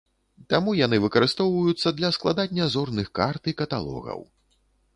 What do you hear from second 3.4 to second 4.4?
і каталогаў.